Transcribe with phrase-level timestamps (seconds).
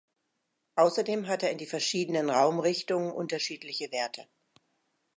[0.77, 4.25] Außerdem hat er in die verschiedenen Raumrichtungen unterschiedliche Werte.